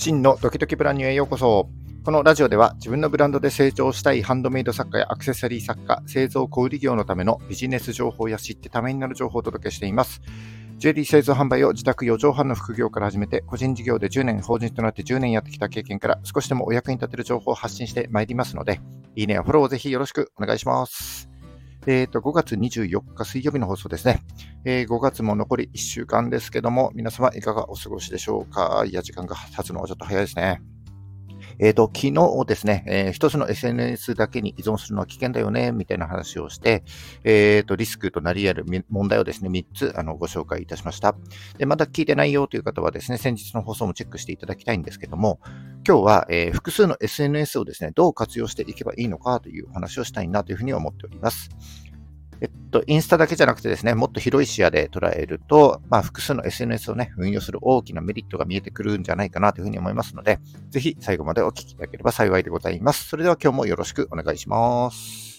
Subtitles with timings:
[0.00, 1.68] 真のドキドキブランニューへようこそ。
[2.06, 10.22] このラジオでは自分のブランドで成長したいハンドメイド作家やアクセサリー作家、製造小売業のためのビジネス情報や知ってためになる情報をお届けしています。
[10.78, 18.80] ジュエリー製造販売を自宅4畳半の副業から始めて、個人事業で10年、法人となって10年やってきた経験から少しでもお役に立てる情報を発信してまいりますので、
[19.16, 21.29] いいねやフォローをぜひよろしくお願いします。
[21.86, 24.22] えっ、ー、と、5月24日水曜日の放送ですね。
[24.64, 28.84] えー、5月も残り1週間ですけども、皆様いかがお過ごしでしょうか？
[28.86, 30.60] いや、時間が経つのはちょっと早いですね。
[31.60, 36.82] えっ、ー、と、昨日ですね、えー、一つの SNS だけに依存するのは危険だよね、みたいな話をして、
[37.22, 41.14] えっ、ー、と、リスクとなり得る問題をですね、3つあのご紹介いたしました。
[41.58, 45.38] で、まだ聞いてないよという方はですね、先日の放送もチェックしていただきたいんですけども、
[45.86, 51.50] 今日は、え、複数の SNS をですね、どう活用していけばいいのかという話をしたいなというふうに思っております。
[52.40, 60.38] えっと、インスタだけじゃなくてですね、もっと広い視野で捉えると、まあ、複数の SNS をね、運用する大きなメリットが見えてくるんじゃないかなというふうに思いますので、
[60.70, 63.08] ぜひ最後までお聞きいただければ幸いでございます。
[63.08, 65.29] それでは今日もよろしくお願いします。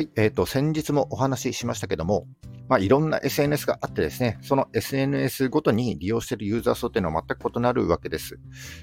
[0.00, 2.26] はい、えっ、ー、と、先日もお話ししましたけども、
[2.70, 8.38] まあ、いろんな SNS があってですね、その SNS ごとに利用しているユーザー層っていうのは全く異なるわけです。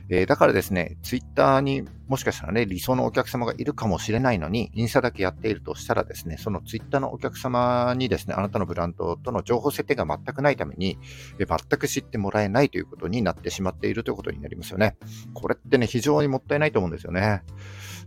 [0.09, 10.99] えー、だからですね、Twitter にもしかしたらね、理想のお客様がいるかもしれないのに、インスタだけやっているとしたらですね、その Twitter のお客様にですね、あなたのブランドとの情報設定が全くないために、
[11.39, 14.97] え全く知ってもらえないということになってしまっているということになりますよね。
[15.33, 17.41] これってね、非常にもったいないと思うんですよね。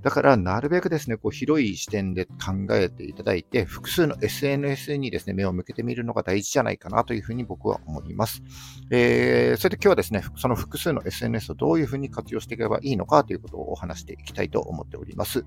[0.02, 8.42] だから、なるべくですね、こう広い視点で考えていただいて、複数の SNS にですね、目を向けてみるのが大事じゃないかなというふうに僕は思います。
[8.90, 15.44] えー、それで今日はですね、その複数の SNS をどういうふうに活用していけばいいのかということをお話していきたいと思っております。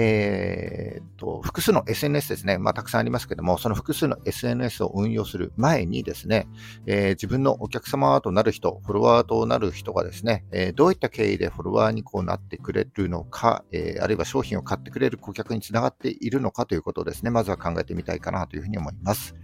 [0.00, 2.56] えー、と、複数の SNS ですね。
[2.56, 6.46] まあ、たくさんありますけども、その複数の SNS を運用する前にですね、
[6.86, 19.34] えー、自分のお客様となる人、フォロワーとなる人がですね、えー、どういった経緯でフォロワーにこうなってくれるのか、えあるいは商品を買ってくれる顧客につながっているのかということをですね、まずは考えてみたいかなというふうに思います。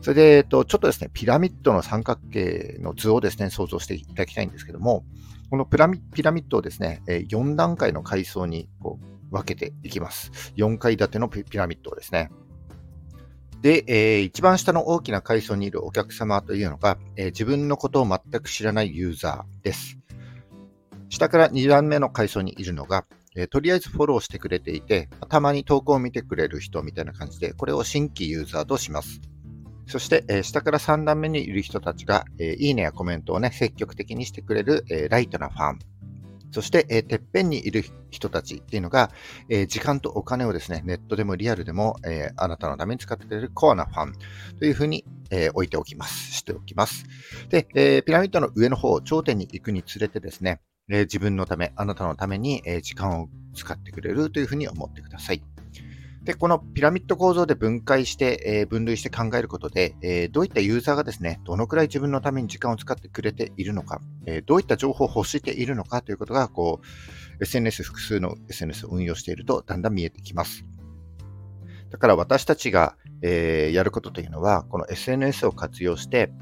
[0.00, 5.04] それで、えっと、ちょっとですね、ピラミッドの三角形の図をですね、想像していただきたいんですけども、
[5.50, 10.30] このピラミッドをですね、4段階の階層にこう分けていきます。
[10.56, 12.30] 4階建てのピラミッドですね。
[13.62, 19.98] で、えー、一番下の大きな階層にいるお客様というのが、えー、自分のことを全く知らないユーザーです。
[21.08, 23.04] 下から2段目の階層にいるのが、
[23.36, 29.20] えー、とりあえずフォローしてくれていて、たまに投稿を見てくれる人みたいな感じで、これを新規ユーザーとします。
[29.86, 35.78] そして、えー、下から3段目にいる人たちが、えー、いいねやコメントをね、積極的にしてくれる、えー、ライトなファン。
[36.52, 39.10] そして、えー、てっぺんにいる人たちっていうのが、
[39.48, 44.12] えー、時間とお金をですね、ネットでもリアルでも、えー、あなたのために使ってくれるコアなファン
[44.58, 45.04] というふうに、
[45.34, 46.30] え置いておきます。
[46.30, 47.06] しておきます。
[47.48, 50.60] で、えピラミッドの上の方、頂点に行くにつれてですね、
[50.90, 55.42] え自分のため、あなたのために、え時間を使ってくれるというふうに思ってください。
[56.24, 70.64] で、このピラミッド構造で分解して、えー、分類して考えることで、えー、どういったユーザーがですね、どのくらい自分のために時間を使ってくれているのか、えー、どういった情報を欲しているのかということが、こう、SNS 複数の SNS を運用しているとだんだん見えてきます。
[71.90, 76.32] だから私たちが、え、やることというのは、この SNS を活用して、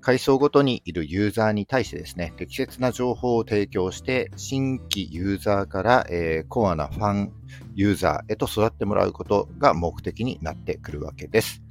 [0.00, 7.32] 階層ごとにいるユーザーに対してですね、適切な情報を提供して、新規ユーザーから、えー、コアなファン
[7.74, 11.62] ユーザーへと育ってもらうことが目的になってくるわけです。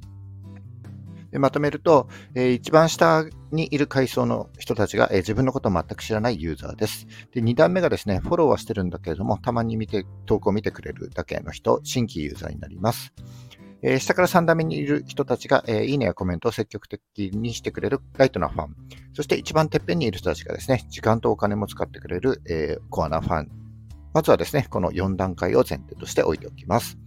[1.30, 7.06] でまとめると、えー、一番下にいる階層の人たちが、えー、自分のことを全く知らないユーザーです。
[7.32, 13.12] で、2段目がですね、フォローはしてるんだけれども、たまに見て、投稿を見てくれるだけの人、新規ユーザーになります。
[13.82, 17.02] えー、下から3段目にいる人たちが、えー、いいねやコメントを積極的
[17.32, 18.76] にしてくれるライトなファン。
[19.14, 23.50] そして一番てっぺんにいる人たちがですね、時間とお金も使ってくれる、えー、コアなファン。
[24.12, 26.98] まずはですね、この4段階を前提として置いておきます。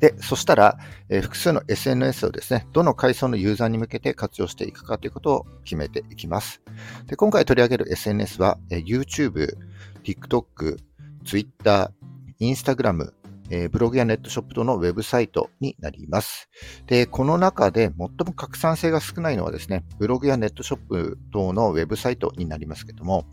[0.00, 6.62] で、そしたら、えー、複数の SNS をですね、どの階層のユーザーに向けて活用していくかということを決めていきます。
[7.06, 9.56] で今回取り上げる SNS は、えー、YouTube、
[10.04, 10.76] TikTok、
[11.24, 11.92] Twitter、
[12.40, 13.12] Instagram、
[13.50, 16.48] えー、ブログやネットショップ等のウェブサイトになります。
[16.86, 23.24] で、この中で最も拡散性が少ないのはですね、ブログやネットショップ等のウェブサイトになりますけども、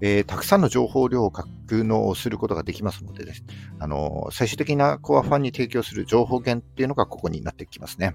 [0.00, 3.44] えー、たくさんの情報量を格納することができますのでです、
[3.78, 8.14] あのー、最終的なコアファンに提供する情報源っていうのがここになってきますね。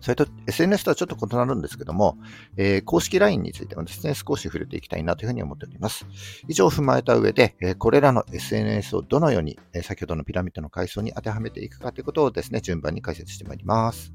[0.00, 2.18] それと SNS とはちょっと異なるんですけども、
[2.56, 6.06] えー、公式 LINE についてもですね、少し触れていきたいなというふうに思っております。
[6.48, 14.12] 以上を踏まえた上で、えー、これらの SNS をどのように、えー、先ほどのピラミッドの階層に当てはめていくかということをですね、順番に解説してまいります。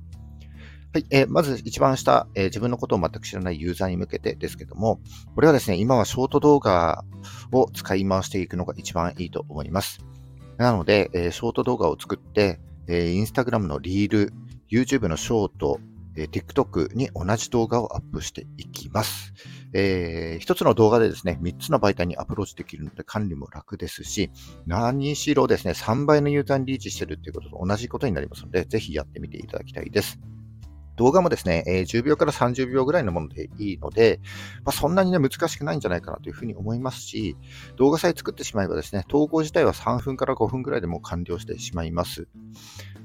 [0.94, 5.02] はい、えー、まず一番下、えー、自分のことを全く知らないユーザーに向けてですけども、
[5.34, 7.04] これはですね、今はショート動画
[7.52, 10.06] を使い回していくのが一番いいと思います。
[10.58, 14.34] なので、えー、ショート動画を作って、えー、インスタグラムのリール、
[14.74, 15.80] YouTube のショート、
[16.18, 19.34] えー、TikTok に同じ動画をアップしていきます。
[19.72, 24.32] えー、一つの動画でですね、3つの媒体にアプローチできるので管理も楽ですし、
[24.66, 30.20] 何しろですね、3倍のユーザーにリーチしてるっていうことと同じことになりますので、ぜひやってみていただきたいです。
[30.96, 34.20] 動画もですね、え、10秒から30秒ぐらいのものでいいので、
[34.64, 37.36] まあ、そんなにね、難しくないんじゃないかなというふうに思いますし、
[37.78, 42.28] 動画さえ作ってしまえばですね、投稿自体は3分から5分ぐらいでも完了してしまいます。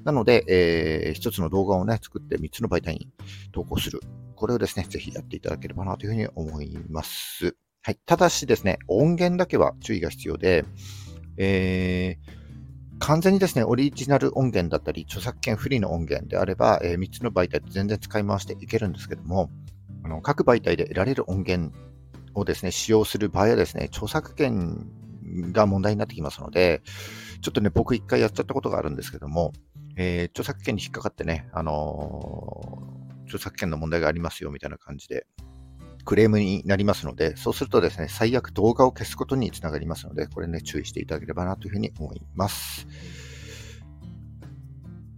[0.05, 3.09] なので、えー、一つの動画をね、作って3つの媒体に
[3.53, 4.01] 投稿する。
[4.37, 7.57] これをですね、ぜひやっていただければなというふうに思います。
[7.83, 7.99] はい。
[8.07, 10.65] ただしですね、音源だけは注意が必要で、
[11.37, 12.38] えー、
[12.99, 19.51] 完全にですね、オリジナル音源だったり、著作権フリーの音源であれば、えー、3つの媒体で全然使い回していけるんですけども、
[20.05, 21.77] あの各媒体で得られる音源
[22.35, 24.87] をですね、使用する場合はですね、著作権
[25.53, 26.83] が問題になってきますので、
[27.41, 29.53] ちょっとね、僕一回やっちゃったことがあるんですけども、
[29.97, 35.27] えー、著作権に引っかかってね、あのー、著作権の問題がありますよみたいな感じで、
[36.09, 42.89] クレームになりますので、そうするとですね、最悪動画を消すことにつながりますので、これね、注意していただければなというふうに思います。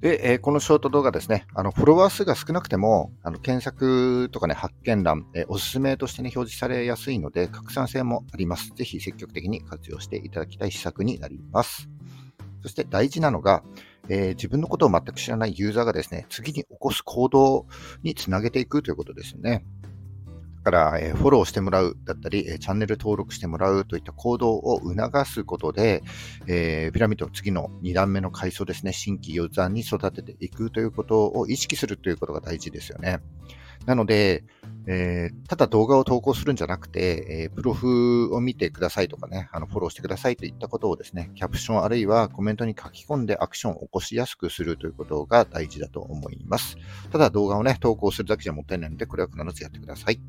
[0.00, 8.72] で、えー、このショート動画ですね、あの、フォロワー数が少なくても、あの、検索とかね、発見欄、えー、おすすめとしてね、表示されやすいので、拡散性もあります。
[8.74, 11.88] ぜひ積極的に活用していただきたい施策になります。
[12.62, 13.62] そして大事なのが、
[14.08, 17.66] えー、自分のことを全く知らないユーザーがですね、次に起こす行動
[18.02, 19.64] につなげていくということですよね。
[20.60, 26.02] から、えフォローしてもらうだったり、えチャンネル登録してもらうといった行動を促すことで、
[26.46, 33.20] え、ピラミッドの次の2段目の階層ですね、新規ユーザーに育てていくということを意識するということが大事ですよね。
[33.86, 34.44] なので、
[34.86, 46.76] えー、ただ動画を投稿するんじゃなくて、えー、プロフを見てくださいとかね、あのフォローしてくださいといったことをですね、キャプションあるいはコメントに書き込んでアクションを起こしやすくするということが大事だと思います。
[47.10, 50.20] ただ動画をね、投稿するだけじゃもったいないので、これは必ずやってください。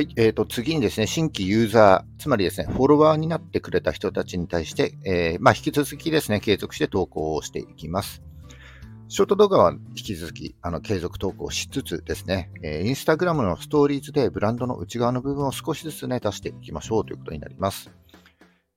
[0.00, 0.08] はい。
[0.16, 8.22] え、ー、と、次にですね、新規ユーザー、つまりですね、フォロワーになってくれた人たちに対して、えー、まあ、引き続きですね、継続して投稿をしていきます。
[9.08, 17.90] ショート動画は引き続き、あの、継続投稿しつつですね、えー、インスタグラムのストーリーズでブランドの内側の部分を少しずつね、出していきましょうということになります。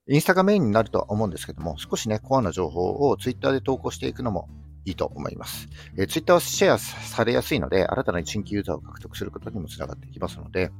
[0.09, 4.49] インスタがメインになるとは思うんですけども、少しね、コアな情報をツイッターで投稿していくのも
[4.83, 5.69] いいと思います。
[5.97, 10.71] えー、ツイッターはシェアされやすいので、新たな新規ユーザーを獲得することにもつながっていきますので、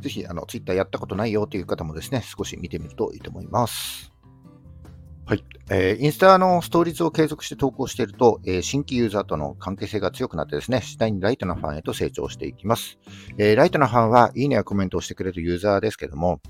[0.00, 4.12] ぜひ、あの、ツイッターやったことないよという方もですね、少し見てみるといいと思います。
[5.28, 5.44] はい。
[5.68, 12.98] えー、インスタのストーリーズを継続して投稿していると、えー、新規ユーザーとの関係性が強くなってですね、次第にライトなファンへと成長していきます。
[13.36, 16.40] えー、ライトなファンは、いいねやコメントをしてくれるユーザーですけども、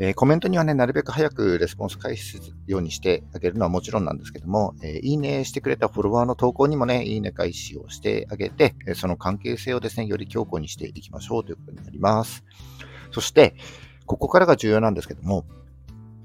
[0.00, 12.44] えー、コメントにはね、なるべく早くレスポンス返すようにしてあげるのはもちろんなんですけども、えー、いいねしてくれたフォロワーの投稿にもね、いいね返しをしてあげて、その関係性をですね、より強固にしていきましょうということになります。
[13.10, 13.54] そして、
[14.06, 15.44] ここからが重要なんですけども、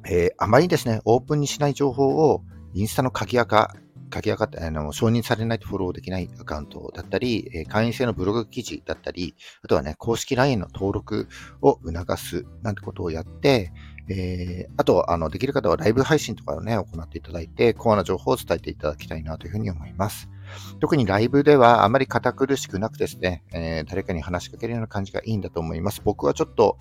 [0.05, 2.43] えー、あまりですね、オープンにしない情報を
[2.73, 3.73] インスタの鍵垢、
[4.09, 11.27] 鍵垢ってあの承認されないとフォローできないアカウントだったり、え、会員制のブログ記事だったり、あとはね、公式 LINE の登録
[11.61, 13.71] を促すなんてことをやって、
[14.09, 20.29] えー、あと、あの、できる方はライブ配信とかをね、行っていただいて、コアな情報を伝えていただきたいなというふうに思います。
[20.79, 26.01] 特にライブではあまり堅苦しくなくですね、えー、誰かに話しかけるような感じがいいんだと思います。
[26.03, 26.77] 僕はちょっと、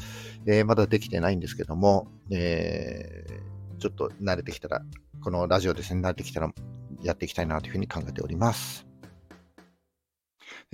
[0.46, 4.82] えー、まだできてないんですけども、えー、ちょっと慣れてきたら、
[5.22, 6.52] このラジオですね、慣れてきたら
[7.02, 8.86] やっていきたいなというふうに考えております。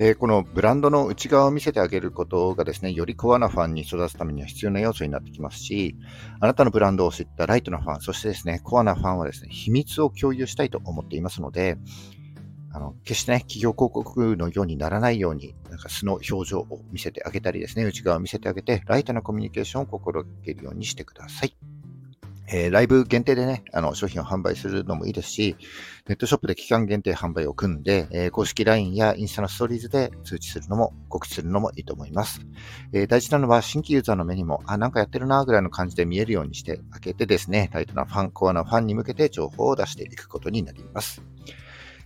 [0.01, 5.97] えこのブランドの内側を見せてあげることがですね、よりコアなファンに育つためには必要な要素になってきますし、
[6.39, 11.77] あなたのブランドを知ったライトなファン、そしてですね、コアなファンはですね、秘密を共有したいと思っていますので、
[12.71, 21.55] あの、決してね、企業広告のようにならないように、なんか素の表情を見せてあげたりですね、内側を見せてあげて、ライトなコミュニケーションを心がけるようにしてください。
[22.51, 25.55] えー、ライブ限定でね、あの、商品を販売するのもいいですし、
[26.07, 32.41] ネットショップで期間限定販売を組んで、えー、公式 LINE やインスタのストーリーズで通知するのも、告知するのもいいと思います。
[32.91, 41.21] えー、大事なのは、新規ユーザーの目にも、あ、なんかやってるな、ぐらいの感じで見えるようにしてあげてですね、ライトなファン、コアなファンに向けて情報を出していくことになります。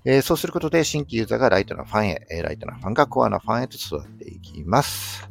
[0.06, 5.30] えー、そうすることで新規ユーザーがライトなファンへ、え、ライトなファンがコアなファンへと育っていきます。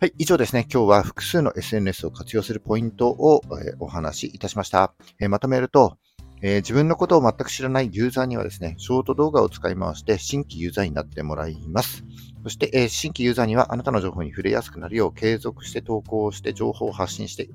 [0.00, 0.66] はい、以上ですね。
[0.72, 4.92] 今日は複数の SNS を活用するポイントを、え、お話しいたしました。
[5.20, 5.98] えまとめると、
[6.42, 12.04] えー、自分のことを全く知らないユーザーにはですね、ショート動画を使い回して新規ユーザーになってもらいます。
[12.42, 17.48] そして、えー、新規ユーザーにはあなたの情報に触れやすくなるよう継続して投稿して情報を発信して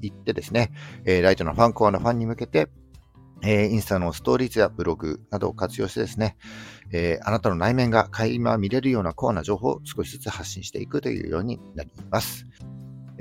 [0.00, 0.72] いってですね、
[1.04, 2.68] えー、ライトなファン、コアなファンに向けて、
[3.42, 6.36] えー、インスタのストーリーズやブログなどを活用してですね、
[6.92, 12.46] えー、あなたの内面が垣間見れるようなコアな情報を少しずつ発信していくというようになります。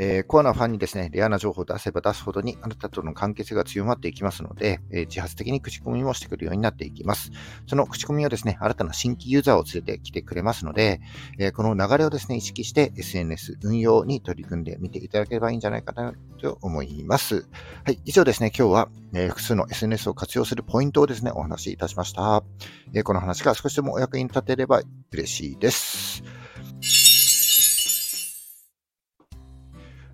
[0.04, 7.30] えー、コアなファンにですね、レアな情報を出せば出すほどにあなたとの関係性が強まっていきますので、えー、自発的に口コミもしてくるようになっていきます。
[7.68, 11.02] その口コミはですね、新たな新規ユーザーを連れてきてくれますので、
[11.38, 17.48] えー、この流れをですね、意識して SNS 運用に取り組んでみていただければいいんじゃないかなと思います。
[17.86, 22.44] はい、以上ですね、今日は、え複数の SNS を活用するポイントをですね、お話しいたしました。
[22.96, 24.82] えこの話が少しでもお役に立てれば
[25.12, 26.41] 嬉しいです。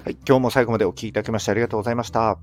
[0.07, 2.39] はい、今日も最後までお聞きいただきましてありがとうございました。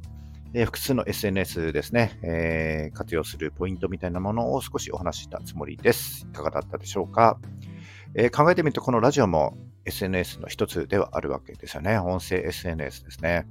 [0.53, 6.27] えー、複数の SNS ですね、えー、活用するポイントみたいなものを少しお話ししたつもりです。
[6.31, 7.39] いかがだったでしょうか？
[8.15, 9.57] えー、考えてみると、このラジオも
[9.87, 11.97] SNS の一つではあるわけですよね。
[11.97, 13.47] 音声 SNS ですね。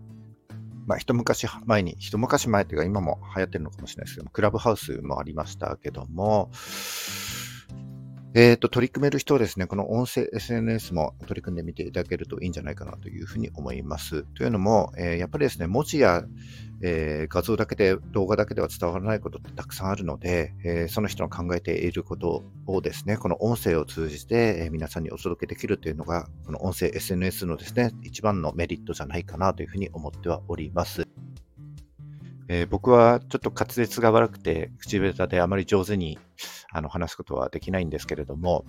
[0.86, 6.52] まあ、一昔前に、一昔前というか今も流行ってるのかもしれないですけども、クラブハウスもありましたけども、
[8.36, 14.24] えっ、ー、と、取り組める人はですね、この音声 SNS も取り組んでみていただけるといいんじゃないかなというふうに思います。
[14.24, 16.24] というのも、えー、やっぱりですね、文字や、
[16.82, 31.08] えー、画像だけで、動画だけでは伝わらないことってたくさんあるので、えその人の考えていることをですね、この音声を通じて、え皆さんにお届けできるというのが、この音声 SNS のですね、一番のメリットじゃないかなというふうに思ってはおります。
[32.54, 36.20] えー、僕はちょっと滑舌が悪くて、口下手であまり上手に
[36.72, 38.64] あの話すことはできないんですけれども、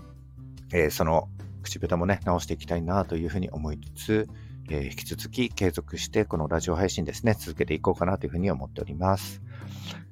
[0.73, 1.29] えー、その
[1.63, 4.29] 口下手もね、直していきたいなというふうに思いつつ、
[4.71, 9.43] えー、引き続き継続してこのラジオ配信ですね、続けていこうかなというふうに思っております。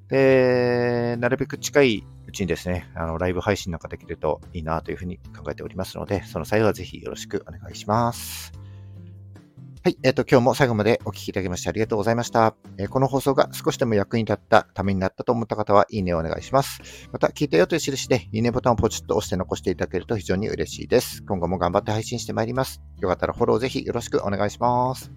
[0.09, 8.53] で、なるべく近いうちにですね、あのライブ配信なんかできるといいなというふうに考えておりますので、その際はぜひよろしくお願いします。
[9.85, 9.99] はい。
[10.05, 12.55] えっ、ー、と、今日も最後までお聞きいただきましてありがとうございました。
[12.79, 17.09] えー、この放送が少しでも役に立った、ためになったと思った方は、いいねをお願いします。
[17.11, 21.25] また、聞いたよという印で、いいねボタンをポチッと押して残していただけると非常に嬉しいです。
[21.25, 22.81] 今後も頑張って配信してまいります。
[23.01, 25.11] よかったらフォローぜひよろしくお願いします。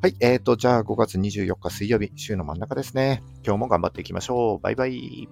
[0.00, 0.14] はい。
[0.20, 3.20] えっ、ー、と、じゃあ5月24日水曜日、週の真ん中ですね。
[3.44, 4.60] 今日も頑張っていきましょう。
[4.60, 5.28] バイバイ。